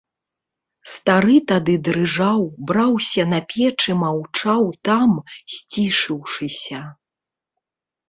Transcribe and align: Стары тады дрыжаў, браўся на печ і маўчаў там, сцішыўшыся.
Стары 0.93 1.35
тады 1.51 1.75
дрыжаў, 1.89 2.41
браўся 2.73 3.23
на 3.35 3.39
печ 3.53 3.77
і 3.93 4.01
маўчаў 4.03 4.63
там, 4.91 5.11
сцішыўшыся. 5.61 6.79